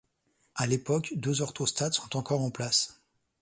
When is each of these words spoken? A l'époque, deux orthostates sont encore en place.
A 0.55 0.65
l'époque, 0.65 1.13
deux 1.15 1.43
orthostates 1.43 1.93
sont 1.93 2.17
encore 2.17 2.41
en 2.41 2.49
place. 2.49 3.01